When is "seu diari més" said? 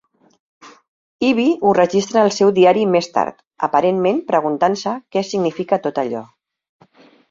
2.39-3.11